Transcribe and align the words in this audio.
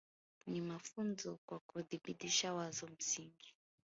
Ni 0.49 0.61
mafunzo 0.61 1.37
kwa 1.45 1.59
kuthibitisha 1.59 2.53
wazo 2.53 2.87
msingi 2.99 3.53